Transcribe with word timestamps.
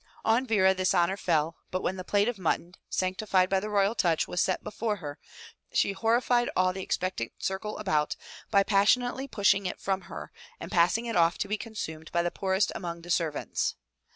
On 0.25 0.47
Vera 0.47 0.73
this 0.73 0.95
honor 0.95 1.15
fell, 1.15 1.57
but 1.69 1.83
when 1.83 1.95
the 1.95 2.03
plate 2.03 2.27
of 2.27 2.39
mutton, 2.39 2.73
sanctified 2.89 3.49
by 3.51 3.59
the 3.59 3.69
royal 3.69 3.93
touch, 3.93 4.27
was 4.27 4.41
set 4.41 4.63
before 4.63 4.95
her, 4.95 5.19
she 5.73 5.91
horrified 5.91 6.49
all 6.55 6.73
the 6.73 6.81
expec 6.81 7.17
tant 7.17 7.33
circle 7.37 7.77
about 7.77 8.15
by 8.49 8.63
passionately 8.63 9.27
pushing 9.27 9.67
it 9.67 9.79
from 9.79 10.01
her 10.09 10.31
and 10.59 10.71
passing 10.71 11.05
it 11.05 11.15
off 11.15 11.37
to 11.37 11.47
be 11.47 11.55
consumed 11.55 12.11
by 12.11 12.23
the 12.23 12.31
poorest 12.31 12.71
among 12.73 13.03
the 13.03 13.11
servants! 13.11 13.75